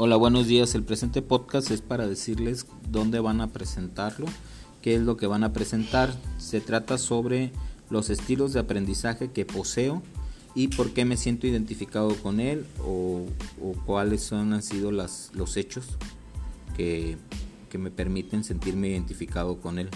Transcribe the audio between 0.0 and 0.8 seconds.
Hola, buenos días.